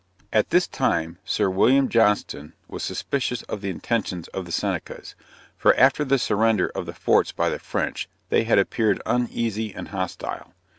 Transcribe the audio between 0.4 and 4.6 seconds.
this time Sir William Johnston was suspicious of the intentions of the